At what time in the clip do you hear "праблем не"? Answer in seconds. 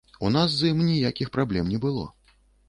1.37-1.83